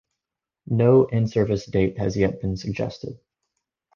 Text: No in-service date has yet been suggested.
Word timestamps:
No 0.65 1.05
in-service 1.05 1.67
date 1.67 1.99
has 1.99 2.17
yet 2.17 2.41
been 2.41 2.57
suggested. 2.57 3.19